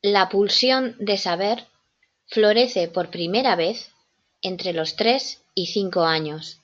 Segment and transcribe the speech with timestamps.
[0.00, 1.66] La pulsión de saber
[2.28, 3.92] florece por primera vez
[4.40, 6.62] entre los tres y cinco años.